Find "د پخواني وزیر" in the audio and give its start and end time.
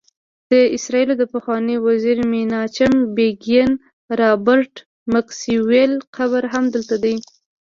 1.19-2.17